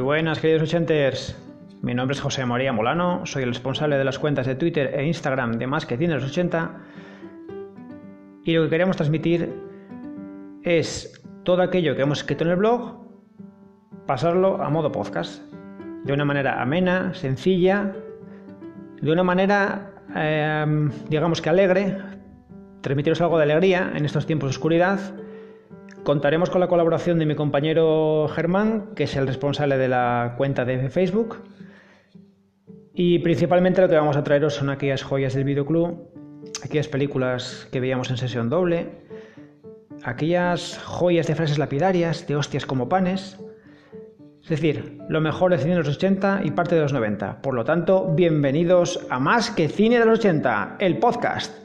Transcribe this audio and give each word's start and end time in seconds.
Buenas, 0.00 0.40
queridos 0.40 0.62
ochenters. 0.62 1.36
Mi 1.82 1.92
nombre 1.92 2.14
es 2.14 2.20
José 2.20 2.46
María 2.46 2.72
Molano, 2.72 3.26
soy 3.26 3.42
el 3.42 3.50
responsable 3.50 3.98
de 3.98 4.04
las 4.04 4.18
cuentas 4.18 4.46
de 4.46 4.54
Twitter 4.54 4.94
e 4.94 5.04
Instagram 5.06 5.58
de 5.58 5.66
Más 5.66 5.84
que 5.84 5.98
Tiene 5.98 6.14
los 6.14 6.24
80. 6.24 6.80
Y 8.44 8.54
lo 8.54 8.64
que 8.64 8.70
queremos 8.70 8.96
transmitir 8.96 9.54
es 10.62 11.22
todo 11.44 11.62
aquello 11.62 11.94
que 11.94 12.02
hemos 12.02 12.20
escrito 12.20 12.44
en 12.44 12.50
el 12.50 12.56
blog, 12.56 13.06
pasarlo 14.06 14.62
a 14.62 14.70
modo 14.70 14.90
podcast. 14.90 15.42
De 16.04 16.12
una 16.12 16.24
manera 16.24 16.60
amena, 16.60 17.12
sencilla, 17.14 17.92
de 19.00 19.12
una 19.12 19.22
manera, 19.22 19.92
eh, 20.16 20.88
digamos 21.08 21.42
que 21.42 21.50
alegre, 21.50 21.98
transmitiros 22.80 23.20
algo 23.20 23.36
de 23.36 23.44
alegría 23.44 23.92
en 23.94 24.04
estos 24.04 24.26
tiempos 24.26 24.48
de 24.48 24.56
oscuridad 24.56 24.98
Contaremos 26.04 26.50
con 26.50 26.60
la 26.60 26.66
colaboración 26.66 27.20
de 27.20 27.26
mi 27.26 27.36
compañero 27.36 28.26
Germán, 28.34 28.90
que 28.96 29.04
es 29.04 29.14
el 29.14 29.24
responsable 29.24 29.78
de 29.78 29.86
la 29.86 30.34
cuenta 30.36 30.64
de 30.64 30.88
Facebook. 30.90 31.44
Y 32.92 33.20
principalmente 33.20 33.80
lo 33.80 33.88
que 33.88 33.94
vamos 33.94 34.16
a 34.16 34.24
traeros 34.24 34.54
son 34.54 34.68
aquellas 34.68 35.04
joyas 35.04 35.34
del 35.34 35.44
videoclub, 35.44 36.10
aquellas 36.64 36.88
películas 36.88 37.68
que 37.70 37.78
veíamos 37.78 38.10
en 38.10 38.16
sesión 38.16 38.50
doble, 38.50 38.88
aquellas 40.02 40.76
joyas 40.84 41.28
de 41.28 41.36
frases 41.36 41.58
lapidarias, 41.58 42.26
de 42.26 42.34
hostias 42.34 42.66
como 42.66 42.88
panes. 42.88 43.38
Es 44.42 44.48
decir, 44.48 44.98
lo 45.08 45.20
mejor 45.20 45.52
de 45.52 45.58
cine 45.58 45.76
de 45.76 45.84
los 45.84 45.96
80 45.96 46.40
y 46.42 46.50
parte 46.50 46.74
de 46.74 46.80
los 46.80 46.92
90. 46.92 47.42
Por 47.42 47.54
lo 47.54 47.64
tanto, 47.64 48.12
bienvenidos 48.12 49.06
a 49.08 49.20
Más 49.20 49.52
que 49.52 49.68
Cine 49.68 50.00
de 50.00 50.06
los 50.06 50.18
80, 50.18 50.78
el 50.80 50.98
podcast. 50.98 51.61